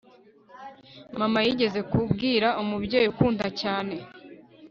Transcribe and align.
mama, 1.19 1.39
yigeze 1.45 1.79
kubwira 1.91 2.47
umubyeyi 2.61 3.07
ukunda 3.13 3.47
cyane 3.61 3.95